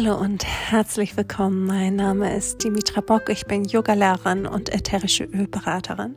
Hallo 0.00 0.14
und 0.14 0.44
herzlich 0.44 1.16
willkommen. 1.16 1.66
Mein 1.66 1.96
Name 1.96 2.32
ist 2.36 2.62
Dimitra 2.62 3.00
Bock. 3.00 3.28
Ich 3.30 3.46
bin 3.46 3.64
Yogalehrerin 3.64 4.46
und 4.46 4.72
ätherische 4.72 5.24
Ölberaterin. 5.24 6.14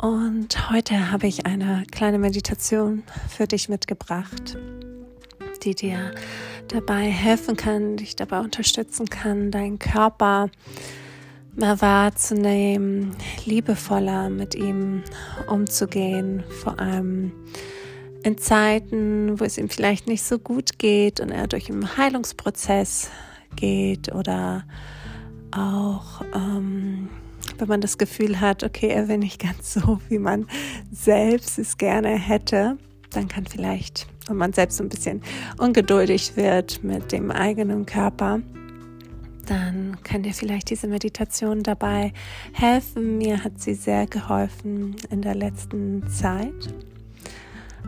Und 0.00 0.70
heute 0.70 1.12
habe 1.12 1.26
ich 1.26 1.44
eine 1.44 1.84
kleine 1.92 2.18
Meditation 2.18 3.02
für 3.28 3.46
dich 3.46 3.68
mitgebracht, 3.68 4.56
die 5.64 5.74
dir 5.74 6.14
dabei 6.68 7.10
helfen 7.10 7.56
kann, 7.56 7.98
dich 7.98 8.16
dabei 8.16 8.40
unterstützen 8.40 9.10
kann, 9.10 9.50
deinen 9.50 9.78
Körper 9.78 10.48
mehr 11.54 11.78
wahrzunehmen, 11.82 13.14
liebevoller 13.44 14.30
mit 14.30 14.54
ihm 14.54 15.02
umzugehen, 15.46 16.42
vor 16.62 16.80
allem 16.80 17.32
in 18.24 18.38
Zeiten, 18.38 19.38
wo 19.38 19.44
es 19.44 19.58
ihm 19.58 19.68
vielleicht 19.68 20.06
nicht 20.06 20.22
so 20.22 20.38
gut 20.38 20.78
geht 20.78 21.20
und 21.20 21.30
er 21.30 21.46
durch 21.46 21.70
einen 21.70 21.96
Heilungsprozess 21.96 23.10
geht 23.56 24.14
oder 24.14 24.64
auch 25.50 26.22
ähm, 26.34 27.08
wenn 27.58 27.68
man 27.68 27.80
das 27.80 27.98
Gefühl 27.98 28.40
hat, 28.40 28.64
okay, 28.64 28.88
er 28.88 29.08
will 29.08 29.18
nicht 29.18 29.40
ganz 29.40 29.74
so, 29.74 30.00
wie 30.08 30.18
man 30.18 30.46
selbst 30.90 31.58
es 31.58 31.78
gerne 31.78 32.10
hätte, 32.10 32.78
dann 33.10 33.28
kann 33.28 33.46
vielleicht, 33.46 34.06
wenn 34.26 34.36
man 34.36 34.52
selbst 34.52 34.80
ein 34.80 34.88
bisschen 34.88 35.22
ungeduldig 35.58 36.36
wird 36.36 36.82
mit 36.82 37.12
dem 37.12 37.30
eigenen 37.30 37.86
Körper, 37.86 38.40
dann 39.46 39.98
kann 40.04 40.22
dir 40.22 40.32
vielleicht 40.32 40.70
diese 40.70 40.86
Meditation 40.86 41.62
dabei 41.62 42.12
helfen. 42.52 43.18
Mir 43.18 43.42
hat 43.42 43.60
sie 43.60 43.74
sehr 43.74 44.06
geholfen 44.06 44.96
in 45.10 45.20
der 45.20 45.34
letzten 45.34 46.08
Zeit. 46.08 46.72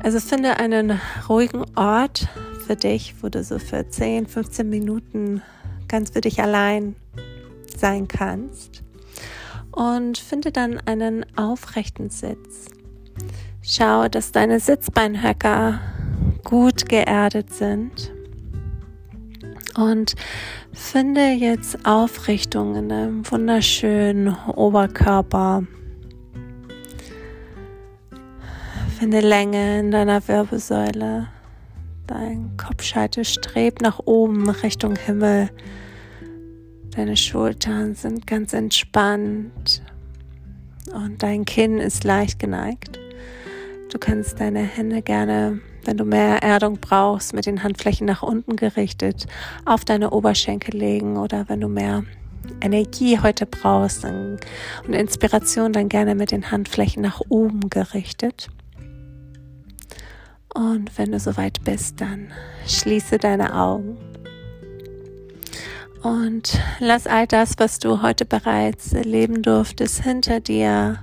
Also 0.02 0.20
finde 0.20 0.58
einen 0.58 1.00
ruhigen 1.28 1.64
Ort 1.76 2.28
für 2.66 2.76
dich, 2.76 3.14
wo 3.22 3.28
du 3.28 3.42
so 3.42 3.58
für 3.58 3.88
10, 3.88 4.26
15 4.26 4.68
Minuten 4.68 5.42
ganz 5.88 6.10
für 6.10 6.20
dich 6.20 6.42
allein 6.42 6.96
sein 7.76 8.08
kannst. 8.08 8.82
Und 9.70 10.18
finde 10.18 10.52
dann 10.52 10.80
einen 10.86 11.24
aufrechten 11.36 12.10
Sitz. 12.10 12.66
Schau, 13.62 14.08
dass 14.08 14.30
deine 14.30 14.60
Sitzbeinhöcker 14.60 15.80
gut 16.44 16.88
geerdet 16.88 17.52
sind. 17.52 18.12
Und 19.76 20.14
finde 20.72 21.32
jetzt 21.32 21.84
Aufrichtung 21.84 22.76
in 22.76 22.88
deinem 22.88 23.30
wunderschönen 23.30 24.36
Oberkörper. 24.54 25.64
Finde 28.98 29.20
Länge 29.20 29.80
in 29.80 29.90
deiner 29.90 30.26
Wirbelsäule. 30.28 31.26
Dein 32.06 32.56
Kopfscheitel 32.56 33.24
strebt 33.24 33.82
nach 33.82 33.98
oben 34.04 34.48
Richtung 34.48 34.94
Himmel. 34.94 35.50
Deine 36.94 37.16
Schultern 37.16 37.96
sind 37.96 38.24
ganz 38.28 38.52
entspannt 38.52 39.82
und 40.94 41.24
dein 41.24 41.44
Kinn 41.44 41.78
ist 41.78 42.04
leicht 42.04 42.38
geneigt. 42.38 43.00
Du 43.90 43.98
kannst 43.98 44.38
deine 44.38 44.62
Hände 44.62 45.02
gerne, 45.02 45.60
wenn 45.84 45.96
du 45.96 46.04
mehr 46.04 46.44
Erdung 46.44 46.78
brauchst, 46.80 47.34
mit 47.34 47.46
den 47.46 47.64
Handflächen 47.64 48.06
nach 48.06 48.22
unten 48.22 48.54
gerichtet 48.54 49.26
auf 49.64 49.84
deine 49.84 50.10
Oberschenkel 50.10 50.76
legen 50.76 51.16
oder 51.16 51.48
wenn 51.48 51.60
du 51.60 51.68
mehr 51.68 52.04
Energie 52.60 53.18
heute 53.18 53.44
brauchst 53.44 54.04
und 54.04 54.38
Inspiration, 54.88 55.72
dann 55.72 55.88
gerne 55.88 56.14
mit 56.14 56.30
den 56.30 56.52
Handflächen 56.52 57.02
nach 57.02 57.20
oben 57.28 57.68
gerichtet. 57.70 58.50
Und 60.54 60.96
wenn 60.96 61.12
du 61.12 61.20
soweit 61.20 61.62
bist, 61.64 62.00
dann 62.00 62.32
schließe 62.66 63.18
deine 63.18 63.54
Augen 63.54 63.98
und 66.04 66.60
lass 66.80 67.06
all 67.06 67.26
das, 67.26 67.54
was 67.56 67.78
du 67.78 68.02
heute 68.02 68.26
bereits 68.26 68.92
erleben 68.92 69.40
durftest, 69.40 70.02
hinter 70.02 70.38
dir. 70.38 70.98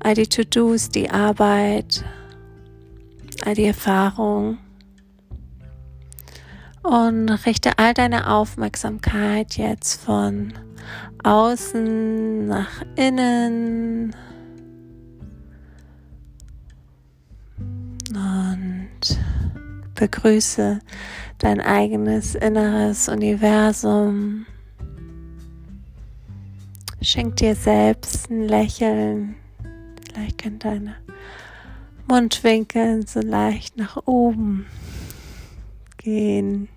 All 0.00 0.14
die 0.14 0.26
To-Dos, 0.26 0.88
die 0.88 1.10
Arbeit, 1.10 2.02
all 3.44 3.54
die 3.54 3.66
Erfahrung. 3.66 4.56
Und 6.82 7.28
richte 7.44 7.78
all 7.78 7.92
deine 7.92 8.30
Aufmerksamkeit 8.30 9.58
jetzt 9.58 10.02
von 10.02 10.54
außen 11.22 12.46
nach 12.46 12.82
innen 12.96 14.16
und 18.98 19.18
begrüße 19.94 20.80
dein 21.38 21.60
eigenes 21.60 22.34
inneres 22.34 23.08
Universum. 23.08 24.46
Schenk 27.00 27.36
dir 27.36 27.54
selbst 27.54 28.28
ein 28.28 28.48
Lächeln. 28.48 29.36
Vielleicht 30.04 30.42
können 30.42 30.58
deine 30.58 30.96
Mundwinkel 32.08 33.06
so 33.06 33.20
leicht 33.20 33.76
nach 33.76 33.98
oben 34.06 34.66
gehen. 35.98 36.68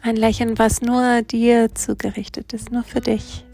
Ein 0.00 0.16
Lächeln, 0.16 0.58
was 0.58 0.80
nur 0.80 1.22
dir 1.22 1.74
zugerichtet 1.74 2.52
ist, 2.54 2.72
nur 2.72 2.84
für 2.84 3.00
dich 3.00 3.44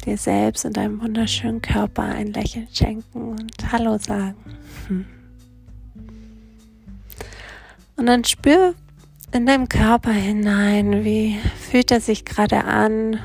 dir 0.00 0.16
selbst 0.16 0.64
und 0.64 0.76
deinem 0.76 1.00
wunderschönen 1.00 1.62
Körper 1.62 2.02
ein 2.02 2.32
Lächeln 2.32 2.68
schenken 2.72 3.30
und 3.30 3.72
Hallo 3.72 3.98
sagen. 3.98 4.36
Hm. 4.86 5.06
Und 7.96 8.06
dann 8.06 8.24
spür 8.24 8.74
in 9.32 9.46
deinem 9.46 9.68
Körper 9.68 10.12
hinein, 10.12 11.04
wie 11.04 11.38
fühlt 11.58 11.90
er 11.90 12.00
sich 12.00 12.24
gerade 12.24 12.64
an? 12.64 13.18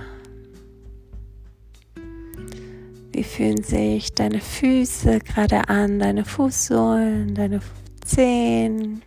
Wie 3.11 3.23
fühlen 3.23 3.63
sich 3.63 4.13
deine 4.13 4.41
Füße 4.41 5.19
gerade 5.19 5.69
an, 5.69 5.99
deine 5.99 6.25
Fußsohlen, 6.25 7.35
deine 7.35 7.61
Zehen? 8.03 9.03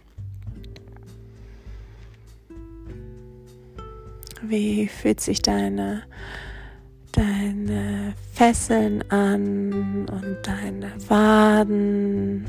Wie 4.43 4.87
fühlt 4.87 5.21
sich 5.21 5.43
deine 5.43 6.05
deine 7.17 8.15
Fesseln 8.35 9.03
an 9.11 10.07
und 10.07 10.37
deine 10.43 10.93
Waden. 11.09 12.45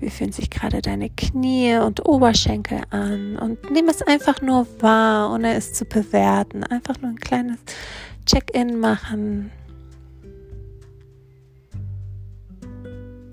Wie 0.00 0.10
fühlen 0.10 0.32
sich 0.32 0.50
gerade 0.50 0.82
deine 0.82 1.10
Knie 1.10 1.76
und 1.76 2.04
Oberschenkel 2.04 2.80
an? 2.90 3.38
Und 3.38 3.70
nimm 3.70 3.88
es 3.88 4.02
einfach 4.02 4.42
nur 4.42 4.66
wahr, 4.80 5.32
ohne 5.32 5.54
es 5.54 5.74
zu 5.74 5.84
bewerten. 5.84 6.64
Einfach 6.64 7.00
nur 7.00 7.12
ein 7.12 7.20
kleines 7.20 7.58
Check-in 8.26 8.80
machen. 8.80 9.52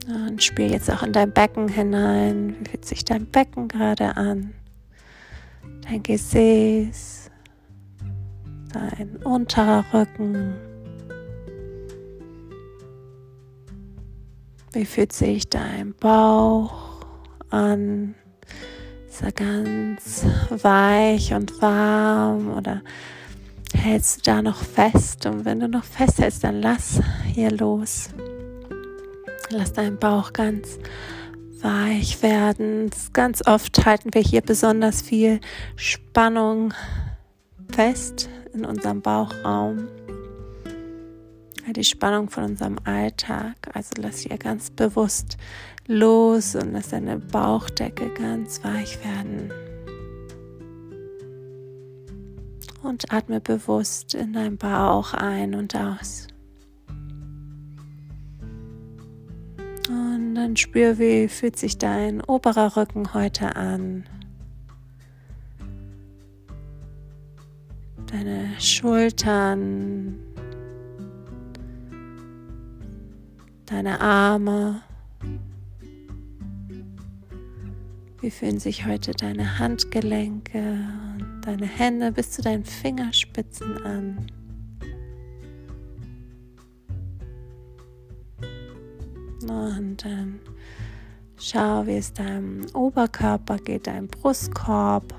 Und 0.08 0.44
spiel 0.44 0.72
jetzt 0.72 0.92
auch 0.92 1.02
in 1.02 1.12
dein 1.12 1.32
Becken 1.32 1.70
hinein. 1.70 2.56
Wie 2.60 2.70
fühlt 2.70 2.86
sich 2.86 3.04
dein 3.04 3.26
Becken 3.26 3.68
gerade 3.68 4.16
an? 4.16 4.54
Dein 5.82 6.04
Gesäß 6.04 7.19
dein 8.74 9.18
unterer 9.24 9.86
Rücken. 9.94 10.56
Wie 14.72 14.86
fühlt 14.86 15.14
sich 15.14 15.50
dein 15.50 15.96
Bauch 15.96 17.02
an? 17.50 18.16
Ist 19.10 19.24
er 19.24 19.32
ganz 19.32 20.26
weich 20.50 21.34
und 21.34 21.62
warm 21.62 22.56
oder 22.56 22.82
hältst 23.74 24.20
du 24.20 24.32
da 24.32 24.42
noch 24.42 24.62
fest? 24.62 25.26
Und 25.26 25.46
wenn 25.46 25.60
du 25.60 25.68
noch 25.68 25.84
festhältst, 25.84 26.44
dann 26.44 26.62
lass 26.62 27.02
hier 27.26 27.52
los. 27.52 28.10
Lass 29.50 29.74
deinen 29.74 29.98
Bauch 29.98 30.34
ganz 30.34 30.78
weich 31.62 32.22
werden. 32.22 32.92
Ganz 33.14 33.46
oft 33.48 33.84
halten 33.86 34.14
wir 34.14 34.22
hier 34.22 34.42
besonders 34.42 35.02
viel 35.02 35.40
Spannung 35.76 36.74
fest 37.72 38.30
in 38.54 38.66
unserem 38.66 39.02
Bauchraum. 39.02 39.88
Die 41.76 41.84
Spannung 41.84 42.30
von 42.30 42.46
unserem 42.46 42.78
Alltag. 42.84 43.56
Also 43.74 43.92
lass 44.02 44.20
hier 44.20 44.38
ganz 44.38 44.72
bewusst 44.72 45.38
los 45.88 46.56
und 46.56 46.74
lass 46.74 46.90
deine 46.90 47.20
Bauchdecke 47.20 48.10
ganz 48.10 48.64
weich 48.64 48.98
werden. 49.04 49.52
Und 52.82 53.12
atme 53.14 53.40
bewusst 53.40 54.16
in 54.16 54.34
deinen 54.34 54.58
Bauch 54.58 55.14
ein 55.14 55.54
und 55.54 55.76
aus. 55.76 56.28
Und 59.90 60.36
dann 60.36 60.56
spür, 60.56 60.98
wie 60.98 61.28
fühlt 61.28 61.58
sich 61.58 61.78
dein 61.78 62.22
oberer 62.22 62.78
Rücken 62.78 63.14
heute 63.14 63.56
an. 63.56 64.06
Deine 68.12 68.60
Schultern, 68.60 70.16
deine 73.66 74.02
Arme, 74.02 74.82
Wie 78.22 78.32
fühlen 78.32 78.60
sich 78.60 78.86
heute 78.86 79.12
deine 79.12 79.60
Handgelenke 79.60 80.60
und 80.60 81.42
deine 81.42 81.66
Hände 81.66 82.12
bis 82.12 82.32
zu 82.32 82.42
deinen 82.42 82.66
Fingerspitzen 82.66 83.78
an? 83.86 84.28
Und 89.42 90.04
dann 90.04 90.42
schau, 91.38 91.88
wie 91.88 91.96
es 91.96 92.12
deinem 92.12 92.66
Oberkörper 92.74 93.58
geht, 93.58 93.88
deinem 93.88 94.10
Brustkorb. 94.10 95.14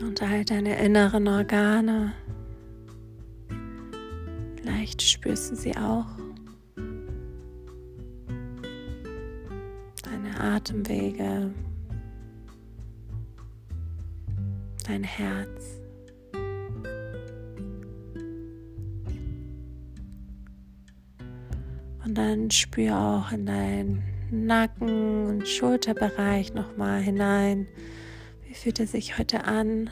Und 0.00 0.22
all 0.22 0.44
deine 0.44 0.78
inneren 0.78 1.26
Organe. 1.26 2.12
Vielleicht 4.56 5.02
spürst 5.02 5.50
du 5.50 5.56
sie 5.56 5.76
auch. 5.76 6.06
Deine 10.02 10.40
Atemwege. 10.40 11.52
Dein 14.86 15.02
Herz. 15.02 15.80
Und 22.04 22.16
dann 22.16 22.50
spür 22.50 22.96
auch 22.96 23.32
in 23.32 23.44
deinen 23.46 24.02
Nacken- 24.30 25.26
und 25.26 25.48
Schulterbereich 25.48 26.54
nochmal 26.54 27.00
hinein. 27.00 27.66
Wie 28.48 28.54
fühlt 28.54 28.80
er 28.80 28.86
sich 28.86 29.18
heute 29.18 29.44
an? 29.44 29.90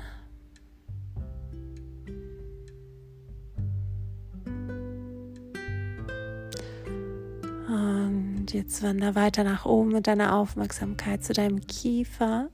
Und 7.68 8.54
jetzt 8.54 8.82
wander 8.82 9.14
weiter 9.14 9.44
nach 9.44 9.66
oben 9.66 9.92
mit 9.92 10.06
deiner 10.06 10.34
Aufmerksamkeit 10.34 11.22
zu 11.22 11.34
deinem 11.34 11.66
Kiefer. 11.66 12.48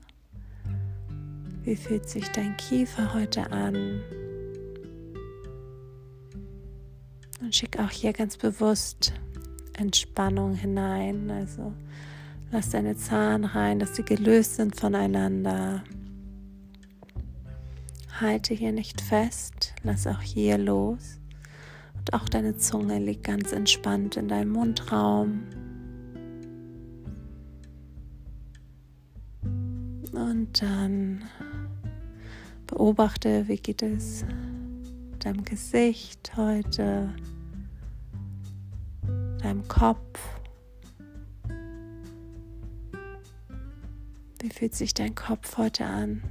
Wie 1.63 1.77
fühlt 1.77 2.09
sich 2.09 2.27
dein 2.31 2.57
Kiefer 2.57 3.13
heute 3.13 3.49
an? 3.53 4.01
Und 7.39 7.55
schick 7.55 7.79
auch 7.79 7.91
hier 7.91 8.11
ganz 8.11 8.35
bewusst 8.35 9.13
Entspannung 9.77 10.53
hinein. 10.53 11.31
Also 11.31 11.71
lass 12.53 12.69
deine 12.69 12.95
Zahn 12.95 13.45
rein, 13.45 13.79
dass 13.79 13.95
sie 13.95 14.03
gelöst 14.03 14.55
sind 14.55 14.75
voneinander. 14.79 15.83
Halte 18.21 18.53
hier 18.53 18.71
nicht 18.71 19.01
fest, 19.01 19.73
lass 19.83 20.05
auch 20.05 20.21
hier 20.21 20.59
los. 20.59 21.19
Und 21.97 22.13
auch 22.13 22.29
deine 22.29 22.55
Zunge 22.55 22.99
liegt 22.99 23.23
ganz 23.23 23.51
entspannt 23.51 24.17
in 24.17 24.27
deinem 24.27 24.51
Mundraum. 24.51 25.43
Und 30.11 30.61
dann 30.61 31.23
beobachte, 32.67 33.47
wie 33.47 33.57
geht 33.57 33.81
es 33.81 34.23
deinem 35.19 35.43
Gesicht 35.43 36.33
heute 36.37 37.09
deinem 39.41 39.67
Kopf. 39.67 40.19
Wie 44.43 44.49
fühlt 44.49 44.75
sich 44.75 44.93
dein 44.93 45.15
Kopf 45.15 45.57
heute 45.57 45.85
an? 45.85 46.21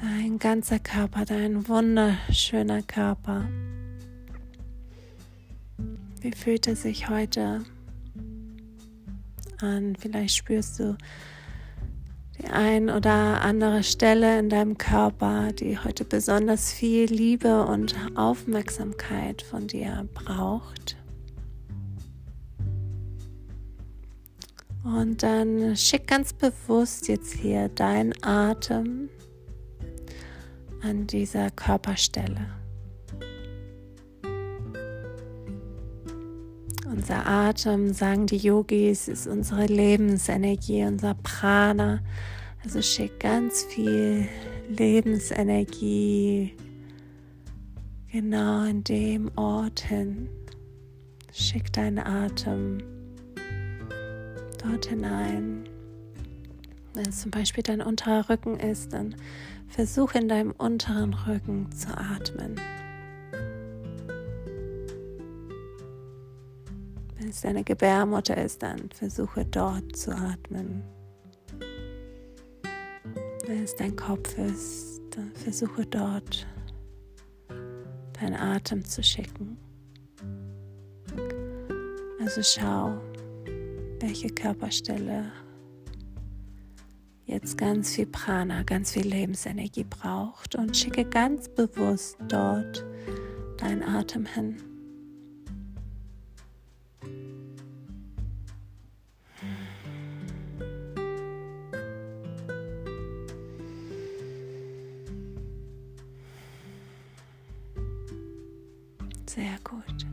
Dein 0.00 0.38
ganzer 0.38 0.78
Körper, 0.78 1.24
dein 1.24 1.66
wunderschöner 1.66 2.82
Körper. 2.82 3.48
Wie 6.20 6.30
fühlt 6.30 6.68
er 6.68 6.76
sich 6.76 7.08
heute 7.08 7.64
an? 9.60 9.96
Vielleicht 9.96 10.36
spürst 10.36 10.78
du 10.78 10.96
die 12.40 12.48
ein 12.48 12.90
oder 12.90 13.42
andere 13.42 13.82
Stelle 13.82 14.38
in 14.38 14.48
deinem 14.48 14.78
Körper, 14.78 15.52
die 15.52 15.78
heute 15.78 16.04
besonders 16.04 16.72
viel 16.72 17.06
Liebe 17.06 17.64
und 17.64 17.96
Aufmerksamkeit 18.14 19.42
von 19.42 19.66
dir 19.66 20.08
braucht. 20.14 20.96
Und 24.84 25.22
dann 25.22 25.76
schick 25.76 26.06
ganz 26.06 26.32
bewusst 26.32 27.08
jetzt 27.08 27.34
hier 27.34 27.68
deinen 27.68 28.14
Atem 28.22 29.10
an 30.82 31.06
dieser 31.06 31.50
Körperstelle. 31.50 32.57
Unser 36.98 37.28
Atem, 37.28 37.92
sagen 37.92 38.26
die 38.26 38.38
Yogis, 38.38 39.06
ist 39.06 39.28
unsere 39.28 39.66
Lebensenergie, 39.66 40.82
unser 40.82 41.14
Prana. 41.14 42.00
Also 42.64 42.82
schick 42.82 43.20
ganz 43.20 43.62
viel 43.62 44.26
Lebensenergie 44.68 46.56
genau 48.10 48.64
in 48.64 48.82
dem 48.82 49.30
Ort 49.36 49.78
hin. 49.78 50.28
Schick 51.32 51.72
deinen 51.72 52.00
Atem 52.00 52.78
dort 54.60 54.86
hinein. 54.86 55.68
Wenn 56.94 57.10
es 57.10 57.20
zum 57.20 57.30
Beispiel 57.30 57.62
dein 57.62 57.80
unterer 57.80 58.28
Rücken 58.28 58.58
ist, 58.58 58.92
dann 58.92 59.14
versuch 59.68 60.14
in 60.14 60.28
deinem 60.28 60.50
unteren 60.50 61.14
Rücken 61.14 61.70
zu 61.70 61.96
atmen. 61.96 62.56
Es 67.30 67.40
deine 67.40 67.64
Gebärmutter 67.64 68.36
ist, 68.36 68.62
dann 68.62 68.90
versuche 68.90 69.44
dort 69.44 69.96
zu 69.96 70.10
atmen. 70.12 70.82
Wenn 73.46 73.64
es 73.64 73.74
dein 73.76 73.96
Kopf 73.96 74.36
ist, 74.38 75.00
dann 75.10 75.32
versuche 75.34 75.86
dort 75.86 76.46
deinen 78.20 78.34
Atem 78.34 78.84
zu 78.84 79.02
schicken. 79.02 79.56
Also 82.20 82.42
schau, 82.42 83.00
welche 84.00 84.28
Körperstelle 84.28 85.32
jetzt 87.24 87.56
ganz 87.58 87.94
viel 87.94 88.06
Prana, 88.06 88.62
ganz 88.62 88.92
viel 88.92 89.06
Lebensenergie 89.06 89.84
braucht 89.84 90.54
und 90.56 90.76
schicke 90.76 91.04
ganz 91.04 91.48
bewusst 91.48 92.16
dort 92.28 92.84
deinen 93.58 93.82
Atem 93.82 94.26
hin. 94.26 94.56
Sehr 109.38 109.58
gut. 109.62 110.04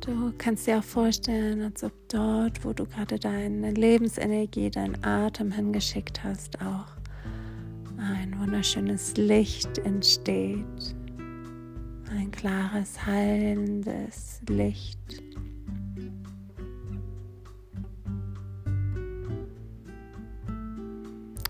Du 0.00 0.32
kannst 0.38 0.68
dir 0.68 0.78
auch 0.78 0.84
vorstellen, 0.84 1.60
als 1.60 1.82
ob 1.82 1.92
dort, 2.08 2.64
wo 2.64 2.72
du 2.72 2.86
gerade 2.86 3.18
deine 3.18 3.72
Lebensenergie, 3.72 4.70
deinen 4.70 5.02
Atem 5.04 5.50
hingeschickt 5.50 6.22
hast, 6.22 6.60
auch 6.60 6.86
ein 7.98 8.38
wunderschönes 8.38 9.16
Licht 9.16 9.78
entsteht. 9.78 10.94
Ein 12.12 12.30
klares, 12.30 13.04
heilendes 13.04 14.40
Licht. 14.48 15.20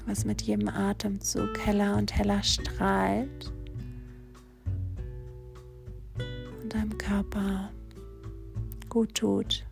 was 0.06 0.24
mit 0.24 0.40
jedem 0.42 0.68
Atemzug 0.68 1.58
heller 1.66 1.96
und 1.96 2.16
heller 2.16 2.40
strahlt. 2.40 3.52
Körper 7.06 7.70
gut 8.88 9.14
tut. 9.14 9.64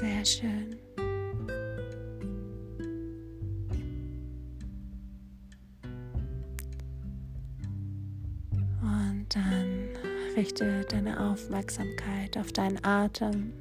Sehr 0.00 0.24
schön. 0.24 0.81
Dann 9.34 9.88
richte 10.36 10.84
deine 10.90 11.18
Aufmerksamkeit 11.30 12.36
auf 12.36 12.52
deinen 12.52 12.84
Atem. 12.84 13.52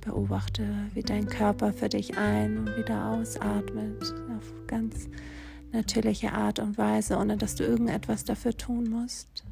Beobachte, 0.00 0.68
wie 0.92 1.02
dein 1.02 1.26
Körper 1.26 1.72
für 1.72 1.88
dich 1.88 2.16
ein 2.16 2.58
und 2.58 2.76
wieder 2.76 3.10
ausatmet 3.10 4.02
auf 4.36 4.52
ganz 4.68 5.08
natürliche 5.72 6.32
Art 6.32 6.60
und 6.60 6.78
Weise, 6.78 7.16
ohne 7.16 7.36
dass 7.36 7.56
du 7.56 7.64
irgendetwas 7.64 8.22
dafür 8.24 8.56
tun 8.56 8.88
musst. 8.90 9.44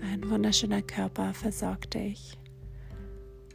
Dein 0.00 0.28
wunderschöner 0.28 0.82
Körper 0.82 1.32
versorgt 1.32 1.94
dich 1.94 2.36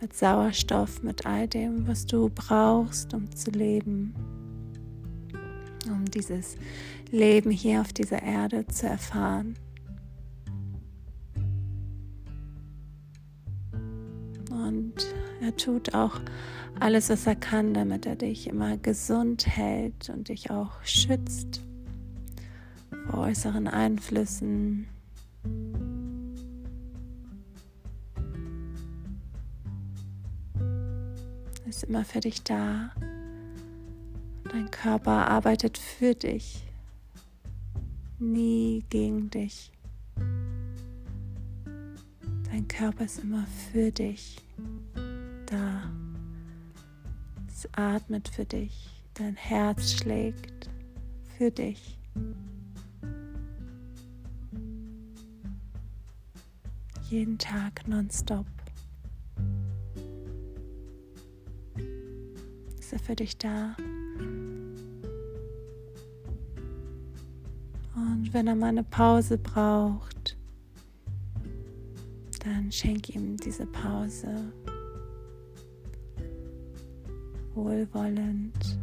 mit 0.02 0.16
Sauerstoff, 0.16 1.04
mit 1.04 1.26
all 1.26 1.48
dem, 1.48 1.88
was 1.88 2.06
du 2.06 2.30
brauchst, 2.34 3.14
um 3.14 3.34
zu 3.36 3.52
leben, 3.52 4.14
um 5.88 6.06
dieses 6.06 6.56
Leben 7.12 7.52
hier 7.52 7.82
auf 7.82 7.94
dieser 7.94 8.22
Erde 8.22 8.66
zu 8.68 8.88
erfahren. 8.88 9.56
Und 14.52 14.94
er 15.42 15.56
tut 15.56 15.94
auch 15.94 16.20
alles, 16.80 17.10
was 17.10 17.28
er 17.28 17.36
kann, 17.36 17.74
damit 17.74 18.06
er 18.06 18.16
dich 18.16 18.48
immer 18.48 18.78
gesund 18.78 19.48
hält 19.48 20.10
und 20.10 20.30
dich 20.30 20.52
auch 20.52 20.84
schützt 20.84 21.62
vor 23.10 23.20
äußeren 23.20 23.68
Einflüssen. 23.68 24.88
Ist 31.76 31.84
immer 31.84 32.06
für 32.06 32.22
dich 32.22 32.42
da. 32.42 32.90
Dein 34.50 34.72
Körper 34.72 35.28
arbeitet 35.28 35.78
für 35.78 36.16
dich, 36.16 36.64
nie 38.18 38.86
gegen 38.90 39.30
dich. 39.30 39.74
Dein 42.50 42.66
Körper 42.70 43.04
ist 43.04 43.20
immer 43.20 43.46
für 43.74 43.92
dich 43.92 44.38
da. 45.48 45.92
Es 47.50 47.68
atmet 47.74 48.30
für 48.30 48.46
dich. 48.46 49.04
Dein 49.14 49.36
Herz 49.36 49.96
schlägt 49.96 50.70
für 51.38 51.52
dich. 51.52 51.98
Jeden 57.10 57.38
Tag 57.38 57.86
nonstop. 57.86 58.46
Für 63.06 63.16
dich 63.16 63.38
da? 63.38 63.76
Und 67.96 68.34
wenn 68.34 68.48
er 68.48 68.56
mal 68.56 68.68
eine 68.68 68.84
Pause 68.84 69.38
braucht, 69.38 70.36
dann 72.44 72.72
schenk 72.72 73.16
ihm 73.16 73.38
diese 73.38 73.66
Pause 73.68 74.52
wohlwollend. 77.54 78.80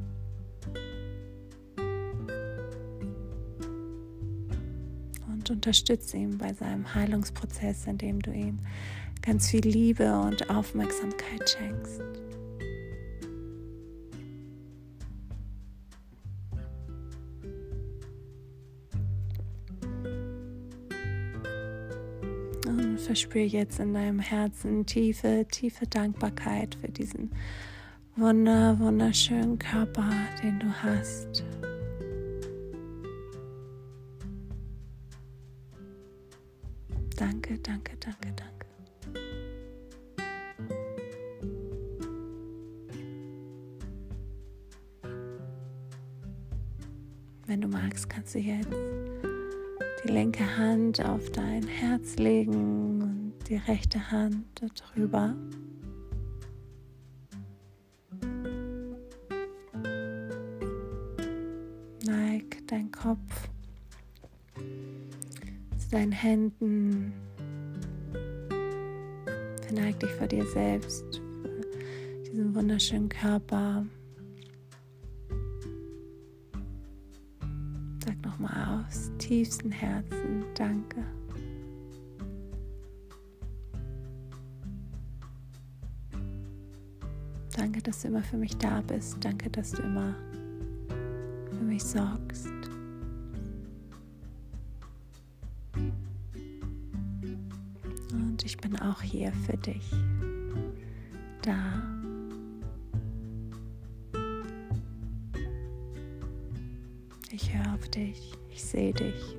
Und 5.26 5.50
unterstütze 5.50 6.16
ihn 6.16 6.38
bei 6.38 6.52
seinem 6.54 6.94
Heilungsprozess, 6.94 7.86
indem 7.86 8.20
du 8.20 8.32
ihm 8.32 8.60
ganz 9.20 9.50
viel 9.50 9.66
Liebe 9.66 10.20
und 10.20 10.48
Aufmerksamkeit 10.48 11.50
schenkst. 11.50 12.31
Verspür 23.12 23.42
jetzt 23.42 23.78
in 23.78 23.92
deinem 23.92 24.20
Herzen 24.20 24.86
tiefe, 24.86 25.44
tiefe 25.50 25.86
Dankbarkeit 25.86 26.74
für 26.76 26.88
diesen 26.88 27.30
wunder, 28.16 28.78
wunderschönen 28.78 29.58
Körper, 29.58 30.08
den 30.42 30.58
du 30.58 30.66
hast. 30.82 31.44
Danke, 37.18 37.58
danke, 37.58 37.98
danke, 38.00 38.32
danke. 38.34 38.66
Wenn 47.46 47.60
du 47.60 47.68
magst, 47.68 48.08
kannst 48.08 48.34
du 48.34 48.38
jetzt 48.38 48.72
die 50.04 50.08
linke 50.08 50.56
Hand 50.56 51.04
auf 51.04 51.30
dein 51.30 51.66
Herz 51.66 52.16
legen 52.16 52.91
die 53.52 53.58
rechte 53.58 54.10
Hand 54.10 54.46
darüber. 54.96 55.36
dein 62.68 62.90
Kopf 62.90 63.50
zu 65.76 65.90
deinen 65.90 66.12
Händen. 66.12 67.12
Verneig 69.66 70.00
dich 70.00 70.10
vor 70.12 70.26
dir 70.26 70.46
selbst, 70.46 71.20
vor 71.42 72.22
diesem 72.24 72.54
wunderschönen 72.54 73.10
Körper. 73.10 73.84
Sag 78.02 78.22
nochmal 78.24 78.86
aus 78.88 79.10
tiefstem 79.18 79.70
Herzen 79.70 80.46
Danke. 80.54 81.04
Danke, 87.56 87.82
dass 87.82 88.02
du 88.02 88.08
immer 88.08 88.22
für 88.22 88.36
mich 88.38 88.56
da 88.56 88.80
bist. 88.80 89.16
Danke, 89.20 89.50
dass 89.50 89.72
du 89.72 89.82
immer 89.82 90.14
für 91.50 91.64
mich 91.64 91.84
sorgst. 91.84 92.48
Und 98.12 98.42
ich 98.44 98.56
bin 98.56 98.78
auch 98.80 99.02
hier 99.02 99.32
für 99.46 99.56
dich 99.56 99.90
da. 101.42 101.82
Ich 107.30 107.54
höre 107.54 107.74
auf 107.74 107.88
dich, 107.88 108.32
ich 108.50 108.62
sehe 108.62 108.92
dich. 108.92 109.36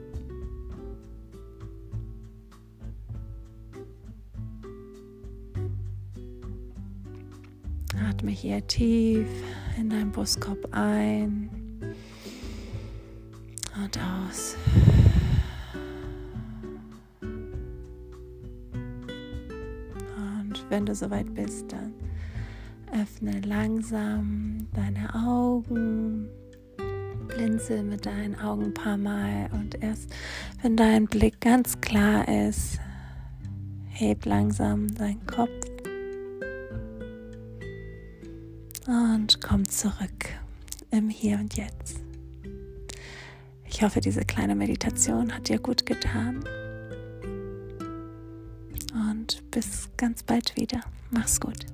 Atme 8.23 8.31
hier 8.31 8.65
tief 8.67 9.27
in 9.77 9.89
deinen 9.89 10.09
Brustkorb 10.09 10.69
ein 10.71 11.49
und 13.75 13.99
aus. 13.99 14.55
Und 20.15 20.65
wenn 20.69 20.85
du 20.85 20.95
soweit 20.95 21.33
bist, 21.33 21.69
dann 21.69 21.91
öffne 22.93 23.41
langsam 23.41 24.69
deine 24.73 25.13
Augen, 25.13 26.29
blinzel 27.27 27.83
mit 27.83 28.05
deinen 28.05 28.39
Augen 28.39 28.67
ein 28.67 28.73
paar 28.73 28.97
Mal 28.97 29.49
und 29.51 29.83
erst 29.83 30.15
wenn 30.61 30.77
dein 30.77 31.07
Blick 31.07 31.41
ganz 31.41 31.81
klar 31.81 32.25
ist, 32.29 32.79
heb 33.89 34.25
langsam 34.25 34.87
deinen 34.95 35.25
Kopf 35.25 35.72
und 38.87 39.41
komm 39.41 39.67
zurück 39.67 40.29
im 40.91 41.09
Hier 41.09 41.37
und 41.37 41.55
Jetzt. 41.55 41.99
Ich 43.65 43.81
hoffe, 43.81 44.01
diese 44.01 44.23
kleine 44.23 44.55
Meditation 44.55 45.33
hat 45.33 45.49
dir 45.49 45.59
gut 45.59 45.85
getan. 45.85 46.43
Und 48.93 49.49
bis 49.51 49.89
ganz 49.97 50.23
bald 50.23 50.55
wieder. 50.55 50.81
Mach's 51.09 51.39
gut. 51.39 51.65